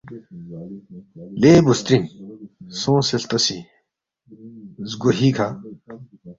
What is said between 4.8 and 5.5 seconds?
زگوہی کھہ